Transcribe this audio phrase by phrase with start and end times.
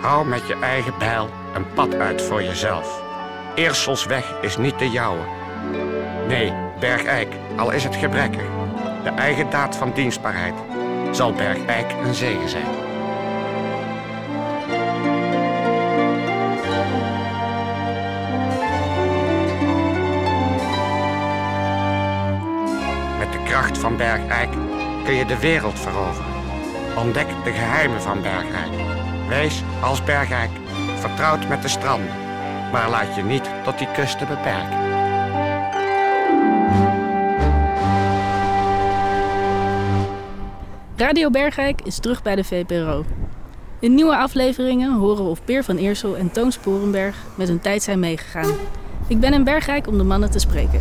[0.00, 3.02] Hou met je eigen bijl een pad uit voor jezelf.
[3.54, 5.22] Eerselsweg is niet de jouwe.
[6.28, 8.42] Nee, Bergijk, al is het gebrekkig.
[9.02, 10.54] De eigen daad van dienstbaarheid
[11.10, 12.93] zal Bergijk een zegen zijn.
[23.72, 24.50] Van Bergijk
[25.04, 26.32] kun je de wereld veroveren.
[26.96, 28.72] Ontdek de geheimen van Bergijk.
[29.28, 30.50] Wees als Bergijk
[30.98, 32.14] vertrouwd met de stranden,
[32.72, 34.82] maar laat je niet tot die kusten beperken.
[40.96, 43.04] Radio Bergijk is terug bij de VPRO.
[43.78, 47.82] In nieuwe afleveringen horen we of Peer van Eersel en Toon Sporenberg met hun tijd
[47.82, 48.50] zijn meegegaan.
[49.06, 50.80] Ik ben in Bergijk om de mannen te spreken.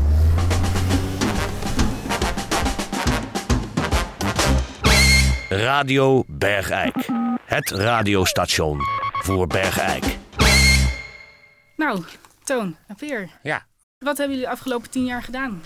[5.58, 7.08] Radio Bergijk.
[7.46, 8.78] Het radiostation
[9.24, 10.18] voor Bergijk.
[11.78, 12.04] Nou,
[12.44, 13.66] Toon en Peer, Ja,
[14.00, 15.64] wat hebben jullie de afgelopen tien jaar gedaan?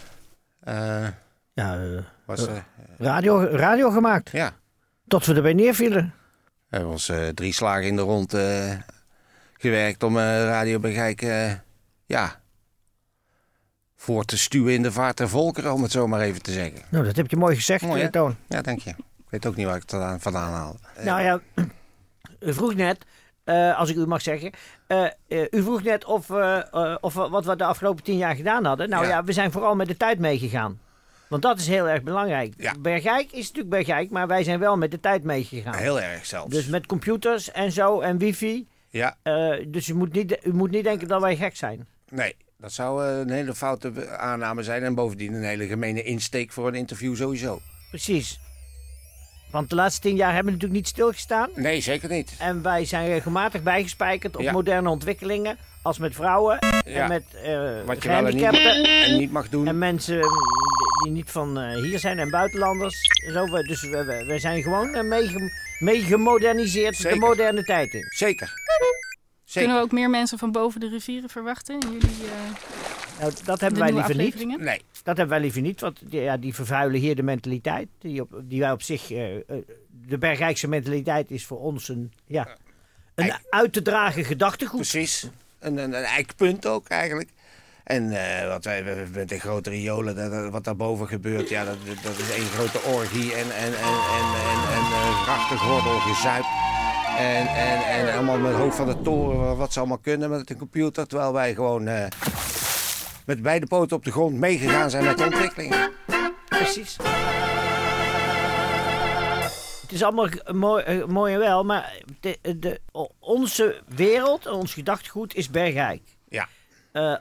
[0.60, 1.08] eh,
[1.54, 2.54] Ja, eh, was, eh,
[2.98, 4.30] radio, radio gemaakt.
[4.32, 4.52] ja.
[5.08, 6.14] Tot we erbij neervielen.
[6.44, 8.72] We hebben ons eh, drie slagen in de rond eh,
[9.58, 11.52] gewerkt om eh, Radio Bergijk eh,
[12.06, 12.40] ja,
[13.96, 16.82] voor te stuwen in de vaart der volkeren, om het zo maar even te zeggen.
[16.90, 18.06] Nou, dat heb je mooi gezegd, Mooi, hè?
[18.06, 18.36] eh, Toon.
[18.48, 18.96] Ja, dank je.
[19.28, 20.78] Ik weet ook niet waar ik het vandaan, haal.
[20.96, 21.42] Eh, Nou ja,
[22.50, 23.06] u vroeg net,
[23.44, 24.52] eh, als ik u mag zeggen,
[24.88, 25.06] eh,
[25.52, 26.30] u vroeg net of,
[27.02, 28.90] of wat we de afgelopen tien jaar gedaan hadden.
[28.90, 29.10] Nou Ja.
[29.10, 30.80] ja, we zijn vooral met de tijd meegegaan.
[31.30, 32.54] Want dat is heel erg belangrijk.
[32.58, 32.74] Ja.
[32.80, 35.76] Bergijk is natuurlijk Bergijk, maar wij zijn wel met de tijd meegegaan.
[35.76, 36.50] Heel erg zelfs.
[36.54, 38.68] Dus met computers en zo en wifi.
[38.90, 39.18] Ja,
[39.68, 41.88] dus u moet, niet, u moet niet denken dat wij gek zijn.
[42.10, 42.36] nee.
[42.60, 44.84] Dat zou een hele foute aanname zijn.
[44.84, 47.60] En bovendien een hele gemene insteek voor een interview sowieso.
[47.90, 48.40] Precies.
[49.52, 51.50] Want de laatste tien jaar hebben we natuurlijk niet stilgestaan.
[51.56, 52.34] Nee, zeker niet.
[52.40, 54.52] En wij zijn regelmatig bijgespijkerd op Ja.
[54.52, 55.58] moderne ontwikkelingen.
[55.82, 57.02] Als met vrouwen Ja.
[57.02, 58.84] en met eh Wat je wel en niet, gehandicapten.
[59.06, 59.68] en niet mag doen.
[59.68, 60.20] En mensen
[61.04, 62.96] die niet van eh, hier zijn en buitenlanders.
[63.26, 67.18] En Zo, we- dus we, we, we zijn gewoon eh, meege- meegemoderniseerd de Zeker.
[67.20, 68.06] moderne tijd in.
[68.16, 68.54] Zeker.
[69.44, 69.62] Zeker.
[69.62, 72.52] Kunnen we ook meer mensen van boven de rivieren verwachten in jullie eh,
[73.20, 74.60] Nou, dat de hebben wij liever niet.
[74.60, 74.82] Nee.
[75.04, 77.88] Dat hebben wij liever niet, want die, ja, die vervuilen hier de mentaliteit.
[78.00, 79.12] Die, op, die wij op zich.
[79.12, 79.42] eh, eh,
[80.08, 82.48] de Bergrijkse mentaliteit is voor ons een, ja,
[83.16, 84.80] een Eik- uit te dragen gedachtegoed.
[84.80, 85.30] Precies.
[85.60, 87.30] Een, een, een eikpunt ook eigenlijk.
[87.84, 88.12] En
[88.42, 92.18] eh, wat wij we- met de grote riolen, dat, wat daarboven gebeurt, ja, dat, dat
[92.18, 94.28] is één grote orgie en, en, en, en,
[94.74, 96.46] en, en grachtengordel gezuip.
[97.18, 100.50] En, en, en allemaal met het hoofd van de toren, wat ze allemaal kunnen met
[100.50, 101.08] een computer.
[101.08, 102.06] Terwijl wij gewoon eh,
[103.28, 105.92] met beide poten op de grond meegegaan zijn met de ontwikkelingen.
[106.50, 106.98] Precies.
[109.82, 112.82] Het is allemaal mooi, eh, mooi en wel, maar de, de,
[113.20, 116.02] onze wereld, ons gedachtegoed is bergrijk.
[116.30, 116.48] Ja.
[116.92, 117.16] Eh,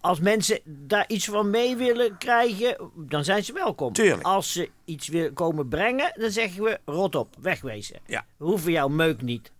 [0.00, 3.92] als mensen daar iets van mee willen krijgen, dan zijn ze welkom.
[3.92, 4.22] Tuurlijk.
[4.22, 8.00] Als ze iets willen komen brengen, dan zeggen we rot op, wegwezen.
[8.06, 8.24] Ja.
[8.36, 9.52] We hoeven jouw meuk niet.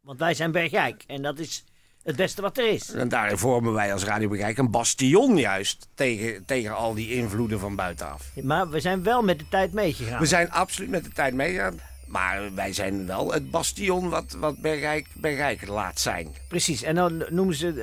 [0.00, 1.64] Want wij zijn bergrijk en dat is
[2.04, 2.90] het beste wat er is.
[2.92, 7.58] En daarin vormen wij als Radio Bekijk een bastion juist tegen, tegen al die invloeden
[7.60, 8.30] van buitenaf.
[8.42, 10.20] Maar we zijn wel met de tijd meegegaan.
[10.20, 11.80] We zijn absoluut met de tijd meegegaan.
[12.06, 16.34] Maar wij zijn wel het bastion wat, wat Bergijk, Bergijk laat zijn.
[16.48, 17.74] Precies, en dan noemen ze eh,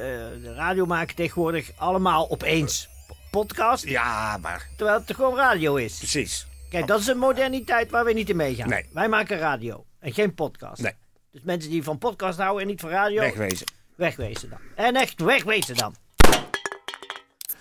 [0.44, 2.90] de radio maken tegenwoordig allemaal opeens
[3.32, 5.98] podcast, Ja, maar terwijl het gewoon radio is.
[5.98, 6.48] precies.
[6.70, 8.70] Kijk, dat is een moderniteit waar we niet in meegaan.
[8.70, 8.86] Nee.
[8.94, 10.82] Wij maken radio en geen podcast.
[10.82, 10.94] Nee.
[11.32, 13.68] Dus mensen die van podcast houden en niet van radio, Wegwezen.
[14.02, 14.60] Wegwezen dan.
[14.76, 15.96] En echt wegwezen dan.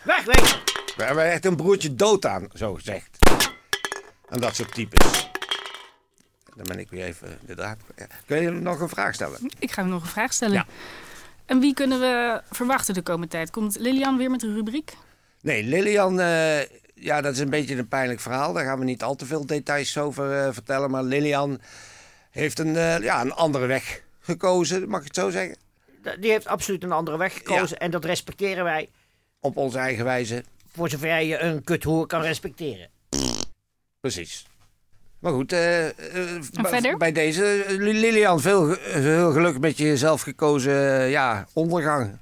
[0.04, 0.58] Wegwezen!
[0.96, 3.18] We hebben echt een broertje dood aan, zo gezegd.
[4.28, 5.30] En dat soort types.
[6.56, 7.78] Dan ben ik weer even de draad.
[8.26, 9.50] Kun je nog een vraag stellen?
[9.58, 10.54] Ik ga nog een vraag stellen.
[10.54, 10.66] Ja.
[11.46, 13.50] En wie kunnen we verwachten de komende tijd?
[13.50, 14.92] Komt Lilian weer met een rubriek?
[15.40, 16.60] Nee, Lilian, eh,
[16.94, 18.52] ja, dat is een beetje een pijnlijk verhaal.
[18.52, 20.90] Daar gaan we niet al te veel details over eh, vertellen.
[20.90, 21.60] Maar Lilian
[22.30, 25.56] heeft een, eh, ja, een andere weg gekozen, mag ik het zo zeggen.
[26.20, 28.88] Die heeft absoluut een andere weg gekozen en dat respecteren wij.
[29.40, 30.44] Op onze eigen wijze.
[30.72, 32.88] Voor zover je een kuthoer kan respecteren.
[34.00, 34.46] Precies.
[35.18, 35.94] Maar goed, eh, eh,
[36.52, 36.96] bij- verder?
[36.96, 42.18] bij deze, eh, Lilian, veel, veel geluk met je zelfgekozen eh, ja, ondergang.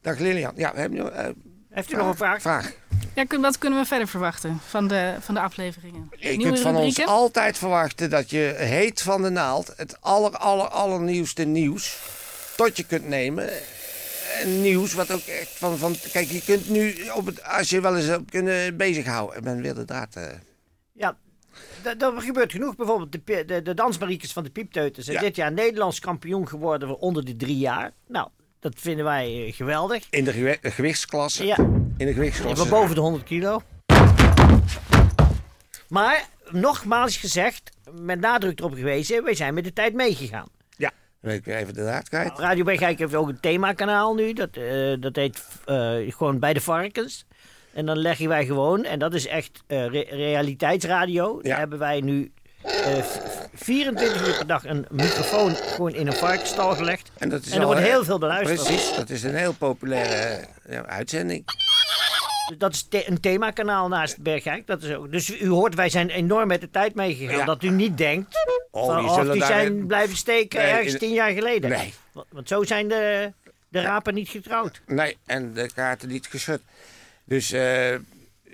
[0.00, 0.52] Dag Lilian.
[0.56, 1.26] Ja, we hebben nu, eh,
[1.70, 2.40] Heeft u nog een vraag?
[2.40, 2.72] vraag.
[3.14, 6.10] Ja, kun- wat kunnen we verder verwachten van de, van de afleveringen?
[6.16, 10.30] Je Nieuwe kunt van ons altijd verwachten dat je heet van de naald, het aller,
[10.30, 11.98] aller, allernieuwste nieuws,
[12.58, 13.48] tot je kunt nemen.
[14.42, 15.94] En nieuws wat ook echt van, van...
[16.12, 19.36] Kijk, je kunt nu, op het, als je wel eens hebt kunnen bezighouden...
[19.38, 20.16] Ik ben weer de draad...
[20.16, 20.24] eh,
[20.92, 21.16] Ja,
[21.98, 22.76] dat, gebeurt genoeg.
[22.76, 25.22] Bijvoorbeeld de, de, de dansmariekes van de Piepteuten zijn Ja.
[25.22, 27.92] dit jaar Nederlands kampioen geworden voor onder de drie jaar.
[28.08, 28.28] Nou,
[28.60, 30.06] dat vinden wij eh, geweldig.
[30.10, 31.46] In de gewi- gewichtsklasse.
[31.46, 31.56] Ja,
[31.96, 32.68] In de gewichtsklasse.
[32.68, 33.62] boven de 100 kilo.
[35.88, 37.70] Maar, nogmaals gezegd,
[38.00, 40.48] met nadruk erop gewezen, wij zijn met de tijd meegegaan.
[41.20, 42.38] Dan ben ik weer even de draad kwijt.
[42.38, 44.32] Radio Bergijk heeft ook een themakanaal nu.
[44.32, 47.24] Dat, eh, dat heet eh, gewoon bij de varkens.
[47.74, 51.38] En dan leggen wij gewoon, en dat is echt eh, re- realiteitsradio.
[51.42, 51.48] Ja.
[51.48, 52.32] Daar hebben wij nu
[52.62, 52.72] eh,
[53.02, 53.18] v-
[53.54, 57.10] 24 uur per dag een microfoon gewoon in een varkensstal gelegd.
[57.18, 58.62] En, dat is En er wordt heel veel beluisterd.
[58.64, 60.46] Precies, dat is een heel populaire
[60.86, 61.44] uitzending.
[62.58, 64.66] Dat is the- een themakanaal naast Bergijk.
[64.66, 67.36] Dat is ook, dus u hoort, wij zijn enorm met de tijd meegegaan.
[67.38, 67.44] Ja.
[67.44, 68.34] Dat u niet denkt,
[68.70, 71.30] Oh, van, die oh, zullen die daar- zijn blijven steken Nee, ergens in- tien jaar
[71.30, 71.70] geleden.
[71.70, 71.94] Nee.
[72.12, 73.32] Want, want zo zijn de,
[73.68, 74.80] de rapen niet getrouwd.
[74.86, 76.60] Nee, en de kaarten niet geschud.
[77.24, 77.94] Dus eh,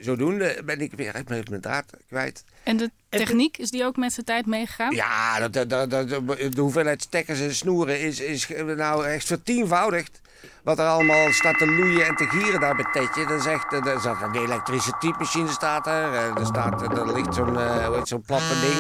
[0.01, 2.45] zodoende ben ik weer even mijn draad kwijt.
[2.63, 4.95] En de techniek, is die ook met zijn tijd meegegaan?
[4.95, 10.21] Ja, dat, dat, dat, dat- de hoeveelheid stekkers en snoeren is, is nou echt vertienvoudigd.
[10.65, 13.27] Wat er allemaal staat te loeien en te gieren daar bij Tetje.
[13.27, 16.13] Dat is echt, er staat een elektrische typemachine staat er.
[16.13, 17.59] Eh, Er, staat, er ligt zo'n
[17.95, 18.79] heet zo'n platte ding.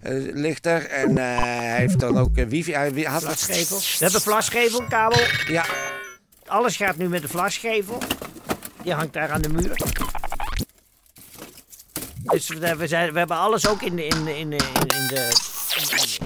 [0.00, 0.86] eh, ligt er.
[0.86, 2.72] En hij heeft dan ook wifi.
[2.72, 3.78] Hij had Vlasgevel.
[3.78, 5.20] We hebben vlasgevelkabel.
[5.46, 5.64] Ja,
[6.46, 7.98] Alles gaat nu met de vlasgevel.
[8.82, 9.76] Die hangt daar aan de muur.
[12.22, 14.56] Dus we, we zijn, we hebben alles ook in de, in, de- in, de-
[14.96, 15.32] in, de,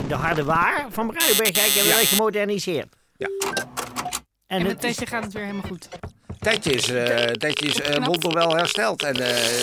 [0.02, 2.88] in de harde waar van Bruidenberg hebben wij gemoderniseerd.
[3.16, 3.28] Ja.
[4.54, 5.88] En, En met Tetje gaat het weer helemaal goed.
[6.38, 9.02] Tetje is, eh Tetje is eh, wonderwel hersteld.
[9.02, 9.18] En eh,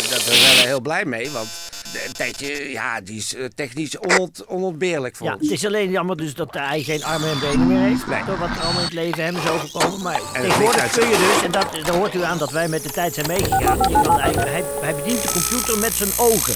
[0.10, 1.30] daar zijn we heel blij mee.
[1.30, 1.48] Want
[1.96, 5.42] eh, Tetje, ja, die is eh, technisch onont, onontbeerlijk voor ja, ons.
[5.42, 8.08] het is alleen jammer dus dat hij geen armen en benen meer heeft.
[8.08, 8.24] Nee.
[8.26, 10.02] Door wat er allemaal in het leven hem is overkomen.
[10.02, 12.90] Maar tegenwoordig kun je dus, en dat, daar hoort u aan dat wij met de
[12.92, 13.80] tijd zijn meegegaan.
[14.20, 16.54] Hij, hij bedient de computer met zijn ogen.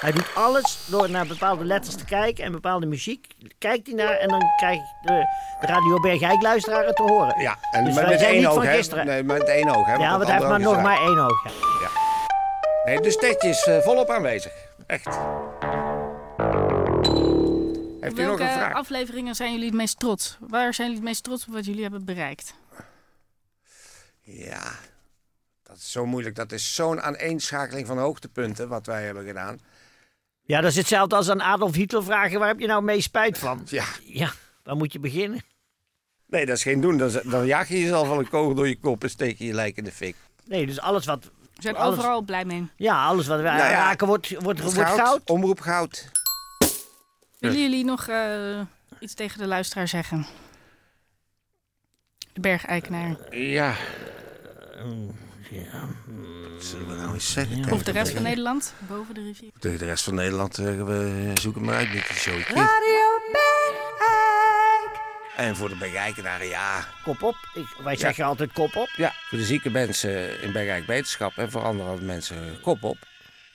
[0.00, 3.26] Hij doet alles door naar bepaalde letters te kijken en bepaalde muziek.
[3.58, 5.26] Kijkt hij naar en dan krijgt de,
[5.60, 7.40] de Radio Bergijk luisteraar het te horen.
[7.40, 9.04] Ja, en Dus maar met één oog, hè?
[9.04, 9.94] Nee, met één oog, hè?
[9.94, 11.44] Ja, want hij heeft maar nog maar één oog.
[11.82, 11.90] ja.
[12.84, 14.52] Nee, dus Tetje is eh, volop aanwezig.
[14.88, 15.04] Echt.
[18.00, 18.72] Heeft u nog Welke een vraag?
[18.72, 20.36] afleveringen zijn jullie het meest trots?
[20.40, 22.54] Waar zijn jullie het meest trots op wat jullie hebben bereikt?
[24.20, 24.72] Ja,
[25.62, 26.34] dat is zo moeilijk.
[26.34, 29.60] Dat is zo'n aaneenschakeling van hoogtepunten wat wij hebben gedaan.
[30.42, 33.38] Ja, dat is hetzelfde als aan Adolf Hitler vragen: waar heb je nou meest spijt
[33.38, 33.62] van?
[33.66, 34.32] Ja, Ja,
[34.62, 35.40] waar moet je beginnen?
[36.26, 36.96] nee, dat is geen doen.
[36.98, 39.54] Dan, dan jaag je jezelf al een kogel door je kop en steek je je
[39.54, 40.16] lijk in de fik.
[40.44, 41.30] Nee, dus alles wat.
[41.58, 42.68] We zijn Alles- overal blij mee.
[42.76, 45.20] Ja, alles wat wij Nou ja, raken wordt, wordt, wordt goud.
[45.30, 46.10] Omroep goud.
[47.38, 48.60] Willen jullie nog eh,
[49.00, 50.26] iets tegen de luisteraar zeggen?
[52.32, 53.16] De bergeigenaar.
[53.36, 53.74] Ja.
[56.54, 57.72] Wat zullen we nou eens zeggen?
[57.72, 59.50] Of de rest van Nederland, boven de rivier.
[59.58, 62.38] Tegen de rest van Nederland, eh, we zoeken maar uit met die show.
[65.38, 66.84] En voor de Bergijkenaren, ja.
[67.02, 67.36] Kop op.
[67.54, 68.88] Ik, wij zeggen altijd kop op.
[68.96, 72.96] Ja, voor de zieke mensen in Bergijk Wetenschap en voor andere mensen kop op.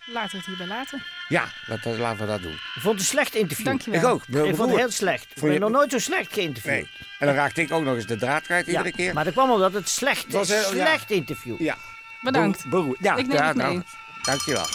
[0.05, 1.03] Laten we het hierbij laten.
[1.27, 2.51] Ja, dat, dat- laten we dat doen.
[2.51, 3.65] Ik vond het een slecht interview.
[3.65, 3.99] Dankjewel.
[3.99, 4.21] Ik ook.
[4.45, 5.23] Ik vond het heel slecht.
[5.23, 6.73] Ik Vond je- ben nog nooit zo slecht geïnterviewd.
[6.73, 6.89] Nee.
[7.19, 9.13] En dan raakte ik ook nog eens de draad kwijt Ja, iedere keer.
[9.13, 10.61] Maar dat kwam omdat het slecht was ja.
[10.63, 11.61] Slecht interview.
[11.61, 11.77] Ja.
[12.21, 12.65] Bedankt.
[12.69, 12.97] Beroerd.
[13.01, 13.81] Ja, Ik neem ja, het mee.
[14.21, 14.65] dankjewel.